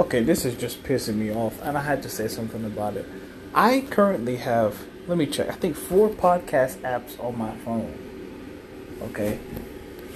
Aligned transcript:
Okay, 0.00 0.22
this 0.22 0.46
is 0.46 0.54
just 0.54 0.82
pissing 0.82 1.16
me 1.16 1.30
off, 1.30 1.60
and 1.60 1.76
I 1.76 1.82
had 1.82 2.02
to 2.04 2.08
say 2.08 2.26
something 2.26 2.64
about 2.64 2.96
it. 2.96 3.06
I 3.54 3.84
currently 3.90 4.36
have, 4.36 4.74
let 5.06 5.18
me 5.18 5.26
check, 5.26 5.50
I 5.50 5.52
think 5.52 5.76
four 5.76 6.08
podcast 6.08 6.78
apps 6.78 7.22
on 7.22 7.36
my 7.36 7.54
phone. 7.58 8.96
Okay. 9.02 9.38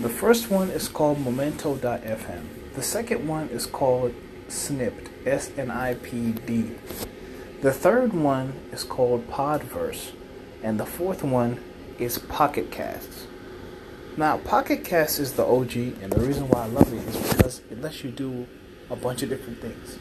The 0.01 0.09
first 0.09 0.51
one 0.51 0.71
is 0.71 0.89
called 0.89 1.21
Momento.fm. 1.21 2.47
The 2.75 2.83
second 2.83 3.29
one 3.29 3.51
is 3.51 3.67
called 3.67 4.15
Snipd, 4.49 5.11
S 5.27 5.53
N 5.55 5.71
I 5.71 5.97
P 5.97 6.33
D. 6.33 6.71
The 7.61 7.71
third 7.71 8.15
one 8.15 8.55
is 8.73 8.85
called 8.85 9.29
Podverse. 9.29 10.13
And 10.63 10.81
the 10.81 10.87
fourth 10.87 11.23
one 11.23 11.63
is 11.99 12.19
Pocket 12.19 12.71
Casts. 12.71 13.27
Now, 14.17 14.39
Pocket 14.39 14.83
Cast 14.83 15.21
is 15.21 15.35
the 15.35 15.45
OG, 15.45 15.77
and 16.01 16.11
the 16.11 16.21
reason 16.21 16.49
why 16.49 16.63
I 16.63 16.67
love 16.69 16.91
it 16.91 17.07
is 17.07 17.35
because 17.35 17.61
it 17.71 17.83
lets 17.83 18.03
you 18.03 18.11
do 18.11 18.47
a 18.91 18.97
bunch 18.97 19.23
of 19.23 19.29
different 19.29 19.61
things. 19.61 19.99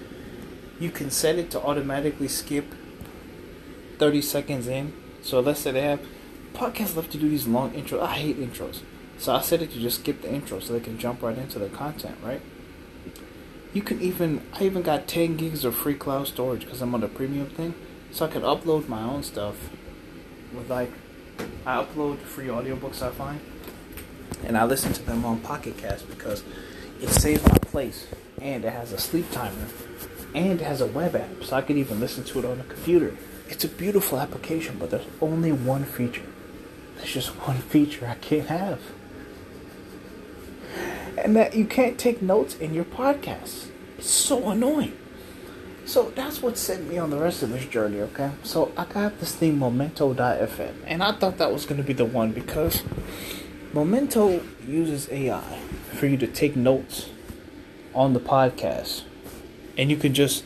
You 0.79 0.91
can 0.91 1.09
set 1.11 1.37
it 1.37 1.51
to 1.51 1.61
automatically 1.61 2.27
skip 2.27 2.73
30 3.97 4.21
seconds 4.21 4.67
in. 4.67 4.93
So 5.21 5.39
let's 5.39 5.61
say 5.61 5.71
they 5.71 5.81
have 5.81 6.01
podcasts 6.53 6.95
love 6.95 7.09
to 7.11 7.17
do 7.17 7.29
these 7.29 7.47
long 7.47 7.71
intros. 7.71 8.01
I 8.01 8.15
hate 8.15 8.39
intros. 8.39 8.81
So 9.17 9.33
I 9.33 9.41
set 9.41 9.61
it 9.61 9.71
to 9.71 9.79
just 9.79 10.01
skip 10.01 10.21
the 10.21 10.31
intro 10.31 10.59
so 10.59 10.73
they 10.73 10.79
can 10.79 10.97
jump 10.97 11.21
right 11.21 11.37
into 11.37 11.59
the 11.59 11.69
content, 11.69 12.17
right? 12.23 12.41
You 13.73 13.81
can 13.81 14.01
even, 14.01 14.41
I 14.53 14.63
even 14.63 14.81
got 14.81 15.07
10 15.07 15.37
gigs 15.37 15.65
of 15.65 15.75
free 15.75 15.95
cloud 15.95 16.27
storage 16.27 16.65
because 16.65 16.81
I'm 16.81 16.93
on 16.93 17.01
the 17.01 17.07
premium 17.07 17.47
thing. 17.47 17.73
So 18.11 18.25
I 18.25 18.27
can 18.27 18.41
upload 18.41 18.87
my 18.87 19.01
own 19.01 19.23
stuff 19.23 19.55
with 20.53 20.69
like, 20.69 20.91
I 21.65 21.83
upload 21.83 22.19
free 22.19 22.47
audiobooks 22.47 23.01
I 23.01 23.09
find. 23.09 23.39
And 24.43 24.57
I 24.57 24.65
listen 24.65 24.93
to 24.93 25.01
them 25.03 25.25
on 25.25 25.39
Pocket 25.39 25.77
Cast 25.77 26.07
because 26.09 26.43
it 27.01 27.09
saves 27.09 27.41
my 27.47 27.57
place 27.57 28.07
and 28.43 28.65
it 28.65 28.73
has 28.73 28.91
a 28.91 28.99
sleep 28.99 29.31
timer 29.31 29.67
and 30.35 30.59
it 30.59 30.63
has 30.63 30.81
a 30.81 30.85
web 30.85 31.15
app 31.15 31.43
so 31.43 31.55
I 31.55 31.61
can 31.61 31.77
even 31.77 31.99
listen 31.99 32.23
to 32.25 32.39
it 32.39 32.45
on 32.45 32.59
a 32.59 32.63
computer. 32.63 33.17
It's 33.47 33.63
a 33.63 33.69
beautiful 33.69 34.19
application, 34.19 34.77
but 34.77 34.89
there's 34.89 35.05
only 35.21 35.51
one 35.51 35.85
feature. 35.85 36.25
There's 36.97 37.13
just 37.13 37.29
one 37.47 37.57
feature 37.57 38.07
I 38.07 38.15
can't 38.15 38.47
have. 38.47 38.81
And 41.17 41.35
that 41.35 41.55
you 41.55 41.65
can't 41.65 41.97
take 41.97 42.21
notes 42.21 42.55
in 42.55 42.73
your 42.73 42.85
podcast. 42.85 43.67
It's 43.97 44.09
so 44.09 44.49
annoying. 44.49 44.97
So 45.85 46.09
that's 46.11 46.41
what 46.41 46.57
sent 46.57 46.89
me 46.89 46.97
on 46.97 47.09
the 47.09 47.17
rest 47.17 47.43
of 47.43 47.49
this 47.49 47.65
journey, 47.65 47.99
okay? 48.01 48.31
So 48.43 48.71
I 48.75 48.85
got 48.85 49.19
this 49.19 49.35
thing 49.35 49.59
Momento.fm, 49.59 50.73
and 50.85 51.03
I 51.03 51.11
thought 51.11 51.37
that 51.37 51.51
was 51.51 51.65
going 51.65 51.77
to 51.77 51.83
be 51.83 51.93
the 51.93 52.05
one 52.05 52.31
because 52.31 52.83
Memento 53.73 54.41
uses 54.65 55.09
AI 55.11 55.59
for 55.93 56.07
you 56.07 56.17
to 56.17 56.27
take 56.27 56.55
notes 56.55 57.09
on 57.93 58.13
the 58.13 58.19
podcast. 58.19 59.03
And 59.77 59.89
you 59.89 59.97
can 59.97 60.13
just 60.13 60.43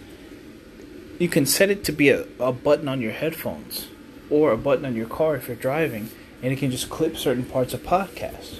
you 1.20 1.28
can 1.28 1.46
set 1.46 1.70
it 1.70 1.84
to 1.86 1.92
be 1.92 2.10
a, 2.10 2.26
a 2.40 2.52
button 2.52 2.88
on 2.88 3.02
your 3.02 3.12
headphones 3.12 3.88
or 4.30 4.52
a 4.52 4.58
button 4.58 4.86
on 4.86 4.96
your 4.96 5.08
car 5.08 5.36
if 5.36 5.48
you're 5.48 5.56
driving 5.56 6.10
and 6.44 6.54
it 6.54 6.58
can 6.58 6.70
just 6.70 6.90
clip 6.90 7.18
certain 7.18 7.44
parts 7.44 7.74
of 7.74 7.82
podcasts. 7.82 8.60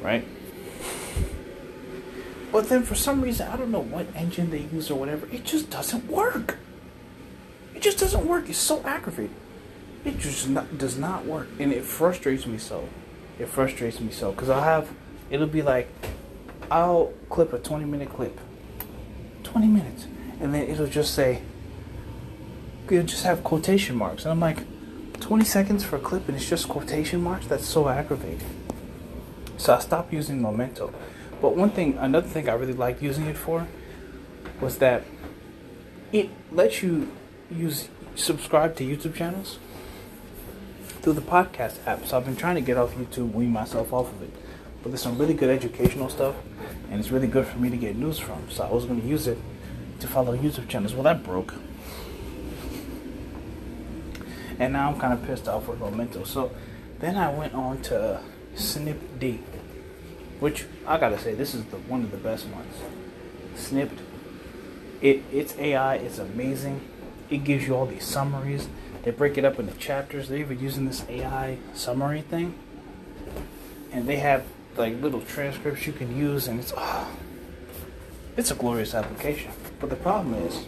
Right? 0.00 0.26
But 2.52 2.68
then 2.68 2.82
for 2.84 2.94
some 2.94 3.20
reason, 3.20 3.48
I 3.48 3.56
don't 3.56 3.70
know 3.70 3.80
what 3.80 4.06
engine 4.14 4.50
they 4.50 4.60
use 4.60 4.90
or 4.90 4.98
whatever, 4.98 5.26
it 5.32 5.44
just 5.44 5.70
doesn't 5.70 6.06
work. 6.06 6.58
It 7.74 7.82
just 7.82 7.98
doesn't 7.98 8.26
work. 8.26 8.48
It's 8.48 8.58
so 8.58 8.82
aggravating. 8.84 9.34
It 10.04 10.18
just 10.18 10.48
not, 10.48 10.78
does 10.78 10.96
not 10.96 11.26
work. 11.26 11.48
And 11.58 11.72
it 11.72 11.84
frustrates 11.84 12.46
me 12.46 12.58
so. 12.58 12.88
It 13.38 13.48
frustrates 13.48 14.00
me 14.00 14.12
so. 14.12 14.30
Because 14.30 14.48
I'll 14.48 14.62
have, 14.62 14.88
it'll 15.28 15.46
be 15.46 15.62
like, 15.62 15.88
I'll 16.70 17.12
clip 17.30 17.52
a 17.52 17.58
20 17.58 17.84
minute 17.84 18.10
clip. 18.10 18.38
20 19.44 19.66
minutes. 19.66 20.06
And 20.40 20.54
then 20.54 20.62
it'll 20.68 20.86
just 20.86 21.14
say, 21.14 21.42
it'll 22.90 23.06
just 23.06 23.24
have 23.24 23.42
quotation 23.42 23.96
marks. 23.96 24.24
And 24.24 24.32
I'm 24.32 24.40
like, 24.40 24.64
20 25.20 25.44
seconds 25.44 25.84
for 25.84 25.96
a 25.96 26.00
clip 26.00 26.28
and 26.28 26.36
it's 26.36 26.48
just 26.48 26.68
quotation 26.68 27.22
marks? 27.22 27.46
That's 27.46 27.66
so 27.66 27.88
aggravating. 27.88 28.40
So 29.56 29.74
I 29.74 29.78
stopped 29.78 30.12
using 30.12 30.42
Memento. 30.42 30.92
But 31.40 31.56
one 31.56 31.70
thing, 31.70 31.96
another 31.98 32.28
thing 32.28 32.48
I 32.48 32.54
really 32.54 32.72
liked 32.72 33.02
using 33.02 33.26
it 33.26 33.36
for 33.36 33.66
was 34.60 34.78
that 34.78 35.04
it 36.12 36.30
lets 36.52 36.82
you 36.82 37.10
use 37.50 37.88
subscribe 38.14 38.76
to 38.76 38.84
YouTube 38.84 39.14
channels 39.14 39.58
through 41.02 41.14
the 41.14 41.20
podcast 41.20 41.78
app. 41.86 42.06
So 42.06 42.16
I've 42.16 42.24
been 42.24 42.36
trying 42.36 42.56
to 42.56 42.60
get 42.60 42.76
off 42.76 42.94
YouTube, 42.94 43.32
wean 43.32 43.50
myself 43.50 43.92
off 43.92 44.12
of 44.12 44.22
it. 44.22 44.30
But 44.82 44.90
there's 44.90 45.02
some 45.02 45.18
really 45.18 45.34
good 45.34 45.50
educational 45.50 46.08
stuff, 46.08 46.34
and 46.90 47.00
it's 47.00 47.10
really 47.10 47.26
good 47.26 47.46
for 47.46 47.58
me 47.58 47.70
to 47.70 47.76
get 47.76 47.96
news 47.96 48.18
from. 48.18 48.50
So 48.50 48.64
I 48.64 48.72
was 48.72 48.84
going 48.84 49.00
to 49.00 49.06
use 49.06 49.26
it 49.26 49.38
to 50.00 50.06
follow 50.06 50.36
YouTube 50.36 50.68
channels. 50.68 50.94
Well, 50.94 51.02
that 51.04 51.22
broke. 51.22 51.54
And 54.58 54.72
now 54.72 54.90
I'm 54.90 54.98
kind 54.98 55.12
of 55.12 55.24
pissed 55.26 55.48
off 55.48 55.68
with 55.68 55.80
Momento. 55.80 56.24
So 56.24 56.52
then 56.98 57.16
I 57.16 57.30
went 57.32 57.54
on 57.54 57.82
to 57.82 58.20
Snipd, 58.54 59.40
which 60.40 60.64
I 60.86 60.98
gotta 60.98 61.18
say, 61.18 61.34
this 61.34 61.54
is 61.54 61.64
the 61.66 61.76
one 61.76 62.02
of 62.02 62.10
the 62.10 62.16
best 62.16 62.46
ones. 62.46 62.74
Snipd. 63.54 63.98
It 65.02 65.22
it's 65.30 65.56
AI. 65.58 65.96
It's 65.96 66.18
amazing. 66.18 66.80
It 67.28 67.44
gives 67.44 67.66
you 67.66 67.74
all 67.74 67.86
these 67.86 68.04
summaries. 68.04 68.68
They 69.02 69.10
break 69.10 69.36
it 69.36 69.44
up 69.44 69.58
into 69.58 69.74
chapters. 69.74 70.28
They're 70.28 70.38
even 70.38 70.58
using 70.58 70.86
this 70.86 71.04
AI 71.08 71.58
summary 71.74 72.22
thing, 72.22 72.58
and 73.92 74.08
they 74.08 74.16
have 74.16 74.44
like 74.78 75.00
little 75.00 75.20
transcripts 75.20 75.86
you 75.86 75.92
can 75.92 76.16
use, 76.16 76.48
and 76.48 76.60
it's 76.60 76.72
oh, 76.76 77.08
it's 78.36 78.50
a 78.50 78.54
glorious 78.54 78.94
application. 78.94 79.52
But 79.80 79.90
the 79.90 79.96
problem 79.96 80.34
is, 80.34 80.66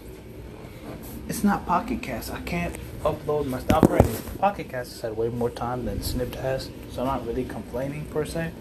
it's 1.28 1.44
not 1.44 1.66
Pocket 1.66 2.02
Cast. 2.02 2.32
I 2.32 2.40
can't 2.40 2.76
upload 3.02 3.46
my 3.46 3.60
stuff. 3.60 3.86
Granted, 3.86 4.38
Pocket 4.38 4.68
Cast 4.68 4.92
has 4.92 5.00
had 5.02 5.16
way 5.16 5.28
more 5.28 5.50
time 5.50 5.84
than 5.84 5.98
Snipd 5.98 6.36
has, 6.36 6.70
so 6.90 7.02
I'm 7.02 7.06
not 7.06 7.26
really 7.26 7.44
complaining 7.44 8.06
per 8.06 8.24
se. 8.24 8.52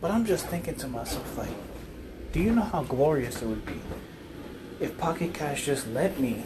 But 0.00 0.10
I'm 0.10 0.24
just 0.24 0.46
thinking 0.46 0.74
to 0.76 0.88
myself, 0.88 1.36
like, 1.36 1.50
do 2.32 2.40
you 2.40 2.52
know 2.52 2.62
how 2.62 2.82
glorious 2.84 3.42
it 3.42 3.46
would 3.46 3.66
be 3.66 3.80
if 4.80 4.96
Pocket 4.98 5.34
Cast 5.34 5.64
just 5.64 5.86
let 5.88 6.18
me 6.18 6.44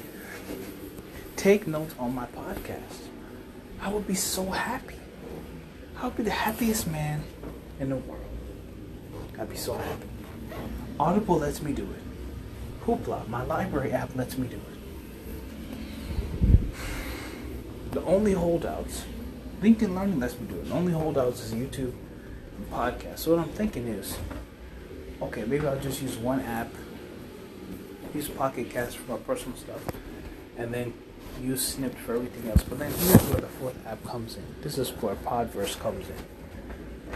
take 1.37 1.67
notes 1.67 1.95
on 1.99 2.15
my 2.15 2.27
podcast? 2.27 3.09
I 3.81 3.89
would 3.89 4.07
be 4.07 4.15
so 4.15 4.51
happy. 4.51 4.97
I 6.01 6.07
would 6.07 6.17
be 6.17 6.23
the 6.23 6.31
happiest 6.31 6.87
man 6.87 7.23
in 7.81 7.91
the 7.91 7.97
world. 7.97 8.25
I'd 9.39 9.51
be 9.51 9.57
so 9.57 9.75
happy. 9.75 10.09
Audible 10.99 11.39
lets 11.39 11.61
me 11.63 11.73
do 11.73 11.83
it. 11.83 12.03
Hoopla, 12.87 13.29
my 13.29 13.43
library 13.43 13.93
app 13.93 14.15
lets 14.15 14.37
me 14.39 14.47
do 14.47 14.57
it. 14.57 14.63
The 17.93 18.03
only 18.03 18.33
holdouts, 18.33 19.05
LinkedIn 19.63 19.95
Learning 19.95 20.21
lets 20.21 20.39
me 20.39 20.47
do 20.49 20.57
it. 20.57 20.69
The 20.69 20.75
only 20.75 20.93
holdouts 20.93 21.43
is 21.43 21.55
YouTube 21.55 21.95
and 22.57 22.71
podcast. 22.71 23.21
So 23.21 23.37
what 23.37 23.45
I'm 23.45 23.53
thinking 23.53 23.89
is, 23.89 24.17
okay, 25.23 25.45
maybe 25.45 25.67
I'll 25.67 25.79
just 25.81 26.03
use 26.03 26.17
one 26.17 26.41
app, 26.41 26.73
use 28.15 28.29
Pocket 28.29 28.71
Cast 28.71 28.99
for 28.99 29.13
my 29.13 29.19
personal 29.19 29.57
stuff, 29.57 29.85
and 30.57 30.73
then 30.73 30.93
use 31.43 31.77
Snipd 31.77 31.97
for 31.97 32.15
everything 32.15 32.51
else. 32.51 32.63
But 32.63 32.79
then 32.79 32.93
here's 32.93 33.23
where 33.31 33.41
the 33.41 33.49
fourth 33.49 33.87
app 33.87 34.05
comes 34.05 34.37
in. 34.37 34.45
This 34.63 34.79
is 34.79 34.91
where 34.91 35.15
Podverse 35.17 35.79
comes 35.81 36.09
in. 36.09 36.34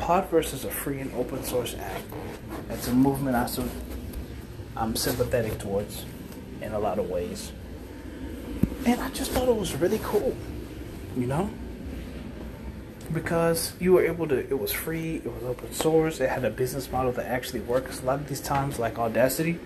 Podverse 0.01 0.55
is 0.55 0.65
a 0.65 0.71
free 0.71 1.01
and 1.01 1.13
open 1.15 1.45
source 1.45 1.75
app. 1.75 2.01
It's 2.71 2.89
a 2.89 2.93
movement 2.93 3.37
I 3.37 3.47
so 3.47 3.69
I'm 4.77 4.97
sympathetic 4.97 5.59
towards 5.59 6.05
in 6.63 6.73
a 6.73 6.79
lot 6.79 6.99
of 6.99 7.11
ways. 7.11 7.53
And 8.87 9.01
I 9.01 9.11
just 9.11 9.33
thought 9.33 9.49
it 9.49 9.57
was 9.57 9.75
really 9.75 10.01
cool, 10.03 10.37
you 11.17 11.27
know? 11.27 11.51
Because 13.13 13.73
you 13.81 13.93
were 13.93 14.05
able 14.05 14.29
to, 14.29 14.39
it 14.39 14.59
was 14.59 14.73
free, 14.73 15.17
it 15.17 15.27
was 15.27 15.43
open 15.43 15.73
source, 15.73 16.21
it 16.21 16.31
had 16.31 16.45
a 16.45 16.51
business 16.51 16.91
model 16.93 17.13
that 17.13 17.27
actually 17.27 17.61
works. 17.61 18.01
A 18.01 18.05
lot 18.05 18.21
of 18.21 18.29
these 18.29 18.41
times, 18.41 18.79
like 18.79 18.99
Audacity, 18.99 19.59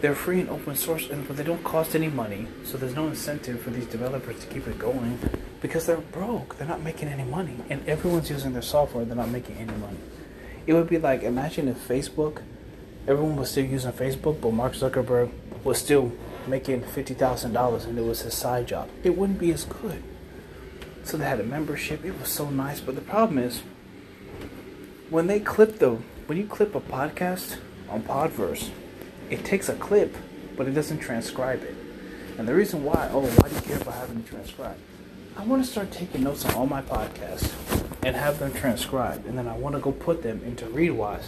they're 0.00 0.14
free 0.14 0.40
and 0.40 0.48
open 0.48 0.76
source, 0.76 1.10
and 1.10 1.26
but 1.26 1.36
they 1.36 1.44
don't 1.44 1.62
cost 1.62 1.94
any 1.94 2.08
money. 2.08 2.46
So 2.64 2.78
there's 2.78 2.94
no 2.94 3.08
incentive 3.08 3.60
for 3.60 3.70
these 3.70 3.86
developers 3.86 4.40
to 4.40 4.46
keep 4.46 4.66
it 4.66 4.78
going 4.78 5.18
because 5.60 5.86
they're 5.86 5.98
broke. 5.98 6.56
They're 6.56 6.66
not 6.66 6.82
making 6.82 7.08
any 7.08 7.24
money, 7.24 7.56
and 7.68 7.86
everyone's 7.88 8.30
using 8.30 8.52
their 8.52 8.62
software. 8.62 9.04
They're 9.04 9.16
not 9.16 9.28
making 9.28 9.56
any 9.56 9.76
money. 9.78 9.98
It 10.66 10.74
would 10.74 10.88
be 10.88 10.98
like 10.98 11.22
imagine 11.22 11.68
if 11.68 11.86
Facebook, 11.86 12.42
everyone 13.06 13.36
was 13.36 13.50
still 13.50 13.64
using 13.64 13.92
Facebook, 13.92 14.40
but 14.40 14.52
Mark 14.52 14.72
Zuckerberg 14.74 15.30
was 15.64 15.78
still 15.78 16.12
making 16.46 16.82
fifty 16.82 17.14
thousand 17.14 17.52
dollars, 17.52 17.84
and 17.84 17.98
it 17.98 18.04
was 18.04 18.22
his 18.22 18.34
side 18.34 18.68
job. 18.68 18.88
It 19.04 19.16
wouldn't 19.16 19.38
be 19.38 19.52
as 19.52 19.64
good. 19.64 20.02
So 21.02 21.16
they 21.16 21.24
had 21.24 21.40
a 21.40 21.44
membership. 21.44 22.04
It 22.04 22.18
was 22.18 22.28
so 22.28 22.50
nice, 22.50 22.80
but 22.80 22.94
the 22.94 23.00
problem 23.00 23.38
is 23.38 23.62
when 25.10 25.26
they 25.26 25.40
clip 25.40 25.78
the 25.78 25.98
when 26.26 26.38
you 26.38 26.46
clip 26.46 26.74
a 26.74 26.80
podcast 26.80 27.58
on 27.88 28.02
Podverse 28.02 28.70
it 29.30 29.44
takes 29.44 29.68
a 29.68 29.74
clip, 29.74 30.16
but 30.56 30.66
it 30.66 30.72
doesn't 30.72 30.98
transcribe 30.98 31.62
it. 31.62 31.76
And 32.38 32.46
the 32.48 32.54
reason 32.54 32.84
why, 32.84 33.08
oh, 33.12 33.20
why 33.20 33.48
do 33.48 33.54
you 33.54 33.60
care 33.60 33.76
about 33.76 33.94
having 33.94 34.22
to 34.22 34.28
transcribe? 34.28 34.76
I 35.36 35.44
want 35.44 35.64
to 35.64 35.70
start 35.70 35.90
taking 35.90 36.24
notes 36.24 36.44
on 36.44 36.54
all 36.54 36.66
my 36.66 36.82
podcasts 36.82 37.52
and 38.02 38.16
have 38.16 38.38
them 38.38 38.52
transcribed. 38.52 39.26
And 39.26 39.38
then 39.38 39.46
I 39.46 39.56
want 39.56 39.74
to 39.74 39.80
go 39.80 39.92
put 39.92 40.22
them 40.22 40.42
into 40.44 40.66
Readwise 40.66 41.26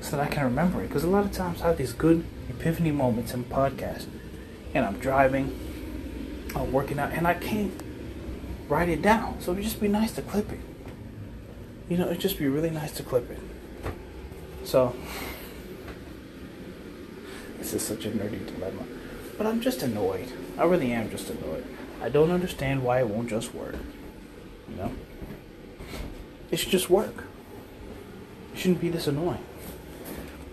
so 0.00 0.16
that 0.16 0.26
I 0.26 0.28
can 0.28 0.44
remember 0.44 0.82
it. 0.82 0.88
Because 0.88 1.04
a 1.04 1.08
lot 1.08 1.24
of 1.24 1.32
times 1.32 1.62
I 1.62 1.68
have 1.68 1.78
these 1.78 1.92
good 1.92 2.24
epiphany 2.48 2.90
moments 2.90 3.32
in 3.32 3.44
podcasts, 3.44 4.06
and 4.74 4.84
I'm 4.84 4.98
driving, 4.98 5.58
I'm 6.54 6.72
working 6.72 6.98
out, 6.98 7.12
and 7.12 7.26
I 7.26 7.34
can't 7.34 7.82
write 8.68 8.88
it 8.88 9.02
down. 9.02 9.40
So 9.40 9.52
it'd 9.52 9.64
just 9.64 9.80
be 9.80 9.88
nice 9.88 10.12
to 10.12 10.22
clip 10.22 10.50
it. 10.52 10.60
You 11.88 11.96
know, 11.96 12.06
it'd 12.06 12.20
just 12.20 12.38
be 12.38 12.48
really 12.48 12.70
nice 12.70 12.92
to 12.92 13.02
clip 13.02 13.30
it. 13.30 13.40
So, 14.64 14.94
this 17.70 17.82
is 17.82 17.88
such 17.88 18.04
a 18.04 18.10
nerdy 18.10 18.44
dilemma. 18.46 18.82
But 19.38 19.46
I'm 19.46 19.60
just 19.60 19.82
annoyed. 19.82 20.32
I 20.58 20.64
really 20.64 20.92
am 20.92 21.08
just 21.10 21.30
annoyed. 21.30 21.64
I 22.02 22.08
don't 22.08 22.30
understand 22.30 22.82
why 22.82 22.98
it 22.98 23.08
won't 23.08 23.30
just 23.30 23.54
work. 23.54 23.76
You 24.68 24.76
know? 24.76 24.92
It 26.50 26.58
should 26.58 26.70
just 26.70 26.90
work. 26.90 27.24
It 28.52 28.58
shouldn't 28.58 28.80
be 28.80 28.88
this 28.88 29.06
annoying. 29.06 29.44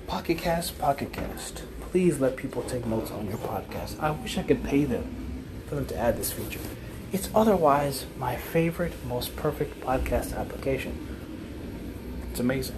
Pocket 0.05 0.37
Cast, 0.37 0.77
Pocket 0.77 1.11
Cast. 1.11 1.63
Please 1.81 2.19
let 2.19 2.35
people 2.35 2.61
take 2.61 2.85
notes 2.85 3.09
on 3.09 3.27
your 3.27 3.37
podcast. 3.37 3.99
I 3.99 4.11
wish 4.11 4.37
I 4.37 4.43
could 4.43 4.63
pay 4.63 4.83
them 4.85 5.43
for 5.67 5.75
them 5.75 5.87
to 5.87 5.97
add 5.97 6.17
this 6.17 6.31
feature. 6.31 6.59
It's 7.11 7.29
otherwise 7.33 8.05
my 8.17 8.35
favorite, 8.35 8.93
most 9.05 9.35
perfect 9.35 9.81
podcast 9.81 10.37
application. 10.37 11.07
It's 12.29 12.39
amazing. 12.39 12.77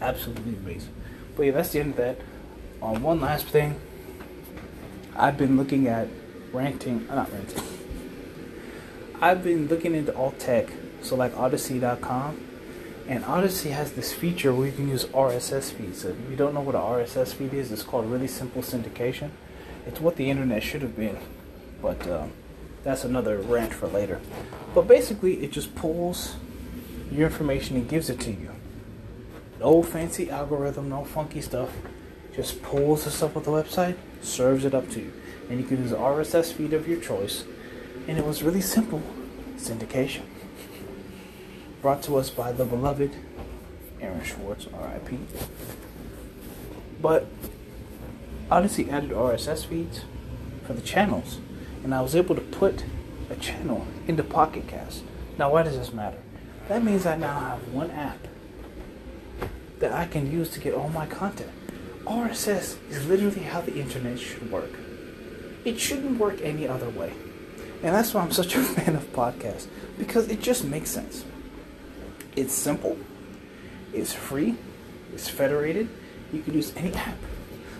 Absolutely 0.00 0.56
amazing. 0.56 0.92
But 1.36 1.44
yeah, 1.44 1.52
that's 1.52 1.70
the 1.70 1.80
end 1.80 1.92
of 1.92 1.96
that. 1.96 2.18
On 2.82 3.02
one 3.02 3.20
last 3.20 3.46
thing, 3.46 3.80
I've 5.16 5.38
been 5.38 5.56
looking 5.56 5.88
at 5.88 6.08
ranting, 6.52 7.06
uh, 7.08 7.14
not 7.14 7.32
ranting. 7.32 7.62
I've 9.20 9.42
been 9.42 9.66
looking 9.68 9.94
into 9.94 10.14
alt 10.14 10.38
tech, 10.38 10.68
so 11.00 11.16
like 11.16 11.32
Odysee.com, 11.34 12.40
and 13.08 13.24
Odysee 13.24 13.70
has 13.70 13.92
this 13.92 14.12
feature 14.12 14.52
where 14.52 14.66
you 14.66 14.72
can 14.72 14.88
use 14.88 15.04
RSS 15.06 15.72
feeds. 15.72 16.02
So 16.02 16.08
if 16.08 16.30
you 16.30 16.36
don't 16.36 16.52
know 16.52 16.60
what 16.60 16.74
an 16.74 16.82
RSS 16.82 17.32
feed 17.32 17.54
is, 17.54 17.72
it's 17.72 17.82
called 17.82 18.06
really 18.06 18.28
simple 18.28 18.62
syndication. 18.62 19.30
It's 19.86 20.00
what 20.00 20.16
the 20.16 20.28
internet 20.28 20.62
should 20.62 20.82
have 20.82 20.96
been, 20.96 21.18
but 21.80 22.06
um, 22.08 22.32
that's 22.82 23.04
another 23.04 23.38
rant 23.38 23.72
for 23.72 23.86
later. 23.86 24.20
But 24.74 24.86
basically, 24.86 25.42
it 25.44 25.52
just 25.52 25.74
pulls 25.74 26.36
your 27.10 27.28
information 27.28 27.76
and 27.76 27.88
gives 27.88 28.10
it 28.10 28.20
to 28.20 28.30
you. 28.30 28.50
No 29.60 29.82
fancy 29.82 30.28
algorithm, 30.28 30.90
no 30.90 31.04
funky 31.04 31.40
stuff. 31.40 31.70
Just 32.36 32.62
pulls 32.62 33.04
the 33.04 33.10
stuff 33.10 33.34
off 33.34 33.44
the 33.44 33.50
website, 33.50 33.96
serves 34.20 34.66
it 34.66 34.74
up 34.74 34.90
to 34.90 35.00
you. 35.00 35.12
And 35.48 35.58
you 35.58 35.66
can 35.66 35.78
use 35.78 35.90
the 35.90 35.96
RSS 35.96 36.52
feed 36.52 36.74
of 36.74 36.86
your 36.86 37.00
choice. 37.00 37.44
And 38.06 38.18
it 38.18 38.26
was 38.26 38.42
really 38.42 38.60
simple 38.60 39.02
syndication. 39.56 40.22
Brought 41.80 42.02
to 42.02 42.16
us 42.16 42.28
by 42.28 42.52
the 42.52 42.66
beloved 42.66 43.16
Aaron 44.00 44.24
Swartz, 44.24 44.66
RIP. 44.66 45.18
But 47.00 47.26
Odysee 48.50 48.90
added 48.90 49.10
RSS 49.10 49.64
feeds 49.66 50.02
for 50.66 50.74
the 50.74 50.82
channels. 50.82 51.38
And 51.82 51.94
I 51.94 52.02
was 52.02 52.14
able 52.14 52.34
to 52.34 52.42
put 52.42 52.84
a 53.30 53.36
channel 53.36 53.86
into 54.06 54.22
Pocket 54.22 54.68
Cast. 54.68 55.04
Now, 55.38 55.52
why 55.52 55.62
does 55.62 55.78
this 55.78 55.92
matter? 55.92 56.18
That 56.68 56.84
means 56.84 57.06
I 57.06 57.16
now 57.16 57.38
have 57.38 57.68
one 57.68 57.90
app 57.90 58.18
that 59.78 59.92
I 59.92 60.06
can 60.06 60.30
use 60.30 60.50
to 60.50 60.60
get 60.60 60.74
all 60.74 60.88
my 60.88 61.06
content. 61.06 61.50
RSS 62.06 62.76
is 62.88 63.06
literally 63.08 63.42
how 63.42 63.60
the 63.60 63.76
internet 63.76 64.18
should 64.18 64.50
work. 64.50 64.70
It 65.64 65.80
shouldn't 65.80 66.18
work 66.18 66.40
any 66.40 66.68
other 66.68 66.88
way. 66.88 67.12
And 67.82 67.94
that's 67.94 68.14
why 68.14 68.22
I'm 68.22 68.30
such 68.30 68.54
a 68.54 68.62
fan 68.62 68.94
of 68.94 69.12
podcasts, 69.12 69.66
because 69.98 70.28
it 70.28 70.40
just 70.40 70.64
makes 70.64 70.90
sense. 70.90 71.24
It's 72.36 72.52
simple, 72.52 72.96
it's 73.92 74.12
free, 74.12 74.56
it's 75.12 75.28
federated, 75.28 75.88
you 76.32 76.42
can 76.42 76.54
use 76.54 76.72
any 76.76 76.94
app. 76.94 77.16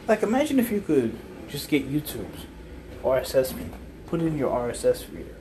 Like, 0.09 0.23
imagine 0.23 0.59
if 0.59 0.71
you 0.71 0.81
could 0.81 1.17
just 1.49 1.69
get 1.69 1.91
YouTube's 1.91 2.47
RSS 3.03 3.53
feed, 3.53 3.71
put 4.07 4.21
it 4.21 4.27
in 4.27 4.39
your 4.39 4.51
RSS 4.51 5.13
reader. 5.13 5.37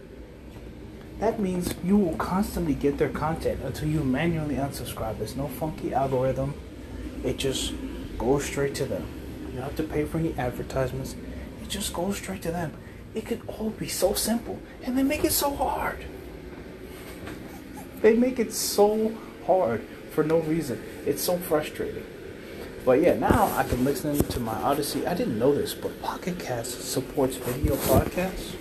That 1.19 1.39
means 1.39 1.73
you 1.83 1.97
will 1.97 2.15
constantly 2.17 2.73
get 2.73 2.97
their 2.97 3.09
content 3.09 3.61
until 3.63 3.87
you 3.87 4.03
manually 4.03 4.55
unsubscribe. 4.55 5.17
There's 5.17 5.35
no 5.35 5.47
funky 5.47 5.93
algorithm. 5.93 6.53
It 7.23 7.37
just 7.37 7.73
goes 8.17 8.45
straight 8.45 8.75
to 8.75 8.85
them. 8.85 9.05
You 9.47 9.53
don't 9.53 9.63
have 9.63 9.75
to 9.77 9.83
pay 9.83 10.05
for 10.05 10.17
any 10.17 10.33
advertisements. 10.37 11.15
It 11.61 11.69
just 11.69 11.93
goes 11.93 12.17
straight 12.17 12.41
to 12.43 12.51
them. 12.51 12.73
It 13.13 13.25
could 13.25 13.41
all 13.47 13.69
be 13.69 13.87
so 13.87 14.13
simple, 14.13 14.59
and 14.83 14.97
they 14.97 15.03
make 15.03 15.23
it 15.23 15.31
so 15.31 15.55
hard. 15.55 16.05
They 18.01 18.15
make 18.15 18.39
it 18.39 18.53
so 18.53 19.15
hard 19.47 19.85
for 20.11 20.23
no 20.23 20.39
reason. 20.39 20.83
It's 21.05 21.23
so 21.23 21.37
frustrating. 21.37 22.05
But 22.83 23.01
yeah, 23.01 23.15
now 23.15 23.51
I 23.55 23.63
can 23.63 23.83
listen 23.83 24.17
to 24.17 24.39
my 24.39 24.61
Odysee. 24.61 25.07
I 25.07 25.13
didn't 25.15 25.39
know 25.39 25.55
this, 25.55 25.73
but 25.73 26.01
Pocket 26.03 26.37
Cast 26.37 26.81
supports 26.81 27.37
video 27.37 27.75
podcasts. 27.75 28.53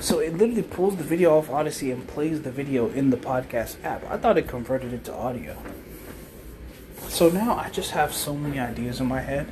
So 0.00 0.18
it 0.18 0.36
literally 0.36 0.62
pulls 0.62 0.96
the 0.96 1.04
video 1.04 1.38
off 1.38 1.48
Odysee 1.48 1.92
and 1.92 2.06
plays 2.06 2.42
the 2.42 2.50
video 2.50 2.90
in 2.90 3.10
the 3.10 3.16
podcast 3.16 3.76
app. 3.84 4.04
I 4.10 4.16
thought 4.16 4.36
it 4.36 4.48
converted 4.48 4.92
it 4.92 5.04
to 5.04 5.14
audio. 5.14 5.56
So 7.14 7.28
now 7.28 7.56
I 7.56 7.70
just 7.70 7.92
have 7.92 8.12
so 8.12 8.34
many 8.34 8.58
ideas 8.58 8.98
in 8.98 9.06
my 9.06 9.20
head 9.20 9.46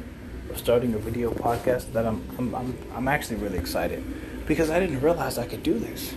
of 0.51 0.59
starting 0.59 0.95
a 0.95 0.99
video 0.99 1.31
podcast 1.31 1.93
that 1.93 2.05
I'm 2.05 2.21
I'm 2.37 2.53
I'm, 2.57 2.79
I'm 2.93 3.07
actually 3.07 3.37
really 3.37 3.57
excited 3.57 4.03
because 4.49 4.69
I 4.69 4.81
didn't 4.81 5.01
realize 5.01 5.39
I 5.39 5.47
could 5.47 5.63
do 5.63 5.79
this. 5.79 6.13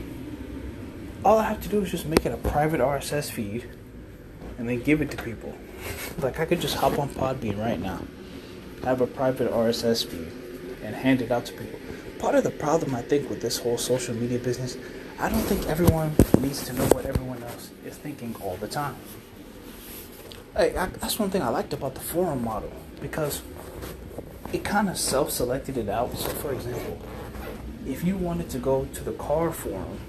All 1.24 1.38
I 1.38 1.44
have 1.44 1.62
to 1.62 1.70
do 1.70 1.82
is 1.82 1.92
just 1.92 2.08
make 2.08 2.26
it 2.26 2.32
a 2.34 2.38
private 2.38 2.80
RSS 2.82 3.30
feed 3.30 3.70
and 4.58 4.68
then 4.68 4.82
give 4.82 5.04
it 5.04 5.12
to 5.12 5.18
people. 5.22 5.54
Like 6.18 6.40
I 6.40 6.46
could 6.46 6.62
just 6.62 6.78
hop 6.78 6.98
on 6.98 7.10
Podbean 7.10 7.60
right 7.60 7.80
now, 7.80 8.02
have 8.84 9.02
a 9.02 9.06
private 9.06 9.52
RSS 9.52 10.04
feed, 10.04 10.32
and 10.82 10.96
hand 10.96 11.22
it 11.22 11.30
out 11.32 11.46
to 11.46 11.54
people 11.54 11.80
part 12.26 12.34
of 12.34 12.44
the 12.44 12.50
problem 12.50 12.96
I 12.96 13.04
think 13.04 13.30
with 13.30 13.40
this 13.40 13.60
whole 13.60 13.78
social 13.78 14.16
media 14.16 14.40
business, 14.40 14.78
I 15.20 15.30
don't 15.30 15.42
think 15.42 15.68
everyone 15.68 16.16
needs 16.40 16.66
to 16.66 16.74
know 16.74 16.86
what 16.86 17.06
everyone 17.06 17.44
else 17.44 17.70
is 17.86 17.96
thinking 17.98 18.36
all 18.42 18.58
the 18.58 18.68
time. 18.68 18.96
Hey, 20.58 20.74
I, 20.78 20.86
that's 20.86 21.20
one 21.20 21.30
thing 21.30 21.42
I 21.42 21.50
liked 21.50 21.74
about 21.74 21.96
the 21.96 22.00
forum 22.00 22.46
model 22.46 22.72
because 23.02 23.42
it 24.54 24.64
kind 24.64 24.88
of 24.88 24.98
self-selected 24.98 25.76
it 25.76 25.90
out. 25.90 26.18
So, 26.18 26.30
for 26.30 26.54
example, 26.54 26.98
if 27.86 28.06
you 28.06 28.16
wanted 28.16 28.50
to 28.52 28.60
go 28.60 28.86
to 28.86 29.04
the 29.04 29.12
car 29.12 29.52
forum, 29.52 30.00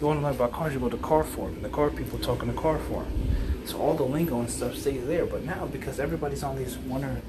you 0.00 0.06
want 0.08 0.18
to 0.18 0.24
learn 0.24 0.34
about 0.34 0.50
cars, 0.50 0.74
you 0.74 0.80
go 0.80 0.88
to 0.88 0.96
the 0.96 1.02
car 1.02 1.22
forum. 1.22 1.62
The 1.62 1.68
car 1.68 1.90
people 1.90 2.18
talk 2.18 2.42
in 2.42 2.48
the 2.48 2.60
car 2.60 2.80
forum. 2.80 3.06
So 3.66 3.78
all 3.78 3.94
the 3.94 4.02
lingo 4.02 4.40
and 4.40 4.50
stuff 4.50 4.74
stays 4.74 5.06
there. 5.06 5.26
But 5.26 5.44
now, 5.44 5.66
because 5.66 6.00
everybody's 6.00 6.42
on 6.42 6.58
these 6.58 6.76
one 6.76 7.04
or 7.04 7.22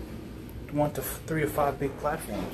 one 0.71 0.91
to 0.93 1.03
three 1.03 1.43
or 1.43 1.47
five 1.47 1.79
big 1.79 1.95
platforms, 1.99 2.51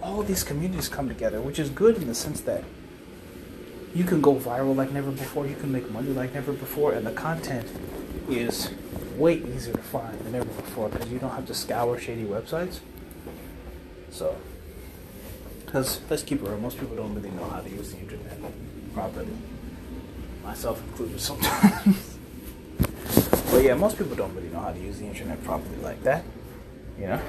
all 0.00 0.22
these 0.22 0.44
communities 0.44 0.88
come 0.88 1.08
together, 1.08 1.40
which 1.40 1.58
is 1.58 1.70
good 1.70 1.96
in 1.96 2.06
the 2.06 2.14
sense 2.14 2.40
that 2.42 2.62
you 3.96 4.04
can 4.04 4.20
go 4.20 4.36
viral 4.36 4.76
like 4.76 4.92
never 4.92 5.10
before, 5.10 5.44
you 5.44 5.56
can 5.56 5.72
make 5.72 5.90
money 5.90 6.10
like 6.10 6.32
never 6.32 6.52
before, 6.52 6.92
and 6.92 7.04
the 7.04 7.12
content 7.12 7.68
is 8.28 8.70
way 9.16 9.34
easier 9.34 9.74
to 9.74 9.82
find 9.82 10.18
than 10.20 10.34
ever 10.34 10.44
before 10.44 10.88
because 10.88 11.10
you 11.10 11.18
don't 11.18 11.30
have 11.30 11.46
to 11.46 11.54
scour 11.54 11.98
shady 11.98 12.24
websites. 12.24 12.80
So, 14.10 14.36
because 15.64 16.00
let's 16.10 16.22
keep 16.22 16.42
it 16.42 16.48
real, 16.48 16.58
most 16.58 16.78
people 16.78 16.96
don't 16.96 17.14
really 17.14 17.30
know 17.30 17.48
how 17.48 17.60
to 17.60 17.70
use 17.70 17.92
the 17.92 17.98
internet 17.98 18.38
properly, 18.94 19.28
myself 20.44 20.82
included 20.88 21.20
sometimes. 21.20 22.16
but 23.50 23.62
yeah, 23.62 23.74
most 23.74 23.98
people 23.98 24.14
don't 24.14 24.34
really 24.34 24.48
know 24.48 24.60
how 24.60 24.72
to 24.72 24.80
use 24.80 24.98
the 24.98 25.06
internet 25.06 25.42
properly 25.44 25.76
like 25.76 26.02
that, 26.02 26.24
you 26.98 27.06
know. 27.06 27.20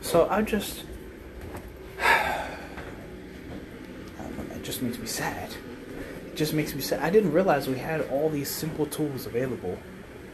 So 0.00 0.28
I 0.28 0.42
just 0.42 0.84
it 1.98 2.50
just 4.62 4.82
makes 4.82 4.98
me 4.98 5.06
sad. 5.06 5.54
It 6.26 6.36
just 6.36 6.54
makes 6.54 6.74
me 6.74 6.80
sad. 6.80 7.00
I 7.00 7.10
didn't 7.10 7.32
realize 7.32 7.68
we 7.68 7.78
had 7.78 8.00
all 8.08 8.28
these 8.28 8.50
simple 8.50 8.86
tools 8.86 9.26
available 9.26 9.78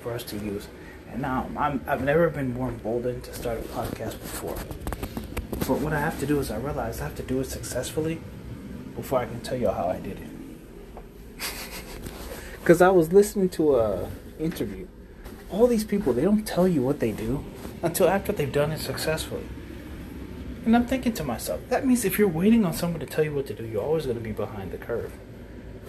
for 0.01 0.13
us 0.13 0.23
to 0.25 0.37
use. 0.37 0.69
And 1.13 1.23
now 1.23 1.49
I'm, 1.57 1.85
I've 1.87 2.03
never 2.03 2.29
been 2.31 2.55
more 2.55 2.69
emboldened 2.69 3.25
to 3.25 3.35
start 3.35 3.59
a 3.59 3.63
podcast 3.63 4.13
before. 4.21 4.57
But 5.51 5.81
what 5.81 5.93
I 5.93 6.01
have 6.01 6.19
to 6.21 6.27
do 6.27 6.39
is 6.41 6.51
I 6.51 6.57
realize 6.57 7.01
I 7.01 7.05
have 7.05 7.17
to 7.17 7.23
do 7.23 7.41
it 7.41 7.47
successfully 7.47 8.21
before 8.97 9.21
I 9.21 9.27
can 9.27 9.41
tell 9.41 9.57
you 9.57 9.71
how 9.71 9.89
I 9.89 9.99
did 9.99 10.19
it. 10.19 10.29
Because 12.61 12.83
I 12.83 12.91
was 12.91 13.13
listening 13.13 13.49
to 13.51 13.77
a 13.77 14.11
interview. 14.39 14.87
All 15.51 15.67
these 15.67 15.85
people, 15.85 16.13
they 16.13 16.23
don't 16.23 16.47
tell 16.47 16.69
you 16.69 16.83
what 16.83 17.01
they 17.01 17.11
do 17.11 17.45
until 17.83 18.09
after 18.09 18.33
they've 18.33 18.53
done 18.53 18.71
it 18.73 18.79
successfully. 18.79 19.47
And 20.65 20.77
I'm 20.77 20.87
thinking 20.87 21.15
to 21.15 21.25
myself, 21.25 21.61
that 21.69 21.87
means 21.87 22.05
if 22.05 22.19
you're 22.19 22.29
waiting 22.29 22.65
on 22.67 22.75
someone 22.75 23.01
to 23.01 23.07
tell 23.07 23.25
you 23.25 23.35
what 23.35 23.47
to 23.47 23.55
do, 23.55 23.65
you're 23.65 23.83
always 23.83 24.05
going 24.05 24.19
to 24.19 24.23
be 24.23 24.33
behind 24.33 24.73
the 24.73 24.79
curve. 24.79 25.13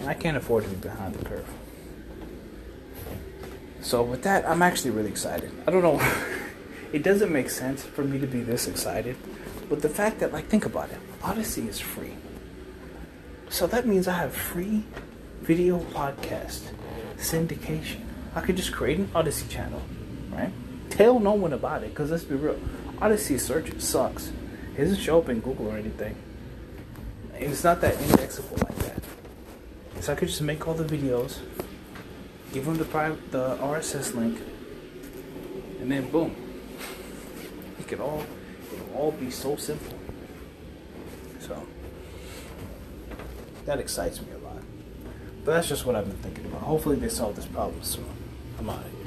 And 0.00 0.08
I 0.08 0.14
can't 0.14 0.36
afford 0.36 0.64
to 0.64 0.70
be 0.70 0.76
behind 0.76 1.14
the 1.14 1.24
curve. 1.24 1.46
So 3.82 4.02
with 4.02 4.22
that, 4.22 4.48
I'm 4.48 4.62
actually 4.62 4.90
really 4.90 5.10
excited. 5.10 5.50
I 5.66 5.72
don't 5.72 5.82
know. 5.82 6.00
it 6.92 7.02
doesn't 7.02 7.32
make 7.32 7.50
sense 7.50 7.82
for 7.82 8.04
me 8.04 8.18
to 8.20 8.26
be 8.26 8.40
this 8.40 8.68
excited. 8.68 9.16
But 9.68 9.82
the 9.82 9.88
fact 9.88 10.20
that, 10.20 10.32
like, 10.32 10.46
think 10.46 10.64
about 10.64 10.90
it. 10.90 10.98
Odysee 11.24 11.68
is 11.68 11.80
free. 11.80 12.14
So 13.50 13.66
that 13.66 13.86
means 13.86 14.06
I 14.06 14.18
have 14.18 14.34
free 14.34 14.84
video 15.42 15.80
podcast 15.80 16.60
syndication. 17.16 18.00
I 18.34 18.40
could 18.40 18.56
just 18.56 18.72
create 18.72 18.98
an 18.98 19.10
Odysee 19.14 19.48
channel, 19.48 19.82
right? 20.30 20.52
Tell 20.88 21.18
no 21.18 21.32
one 21.32 21.52
about 21.52 21.82
it, 21.82 21.90
because 21.90 22.10
let's 22.10 22.24
be 22.24 22.36
real. 22.36 22.58
Odysee 23.00 23.38
search 23.38 23.78
sucks. 23.80 24.28
It 24.76 24.80
doesn't 24.80 25.00
show 25.00 25.18
up 25.18 25.28
in 25.28 25.40
Google 25.40 25.68
or 25.68 25.76
anything. 25.76 26.16
It's 27.34 27.64
not 27.64 27.80
that 27.80 28.00
indexable 28.00 28.58
like 28.58 28.76
that. 28.76 29.02
So 30.00 30.12
I 30.12 30.16
could 30.16 30.28
just 30.28 30.40
make 30.40 30.66
all 30.68 30.74
the 30.74 30.84
videos, 30.84 31.38
give 32.52 32.66
them 32.66 32.76
the 32.76 32.84
the 33.30 33.56
RSS 33.56 34.14
link, 34.14 34.38
and 35.80 35.90
then 35.90 36.10
boom. 36.10 36.36
It 37.78 37.88
could 37.88 38.00
all, 38.00 38.24
it'll 38.72 38.94
all 38.94 39.12
be 39.12 39.30
so 39.30 39.56
simple. 39.56 39.98
So 41.40 41.66
that 43.64 43.80
excites 43.80 44.20
me 44.20 44.28
a 44.34 44.38
lot. 44.38 44.62
But 45.44 45.54
that's 45.54 45.68
just 45.68 45.86
what 45.86 45.96
I've 45.96 46.06
been 46.06 46.18
thinking 46.18 46.44
about. 46.46 46.62
Hopefully 46.62 46.96
they 46.96 47.08
solve 47.08 47.36
this 47.36 47.46
problem 47.46 47.82
soon. 47.82 48.06
I'm 48.58 48.70
out. 48.70 49.01